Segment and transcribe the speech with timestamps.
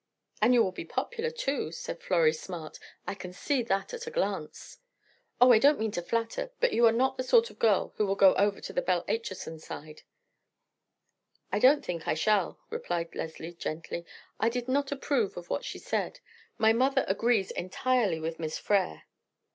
[0.41, 2.79] "And you will be popular too," said Florrie Smart.
[3.05, 4.79] "I can see that at a glance.
[5.39, 8.33] Oh, I don't mean to flatter; but you are not the sort who will go
[8.33, 10.01] over to the Belle Acheson side."
[11.51, 14.03] "I don't think I shall," replied Leslie gently.
[14.39, 16.19] "I did not approve of what she said.
[16.57, 19.03] My mother agrees entirely with Miss Frere."